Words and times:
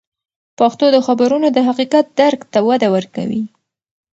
پښتو 0.59 0.85
د 0.95 0.97
خبرونو 1.07 1.47
د 1.51 1.57
حقیقت 1.67 2.05
درک 2.19 2.41
ته 2.51 2.59
وده 2.67 2.87
ورکوي. 2.95 3.43